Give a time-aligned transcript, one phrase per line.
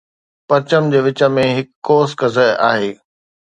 [0.47, 2.91] پرچم جي وچ ۾ هڪ قوس قزح آهي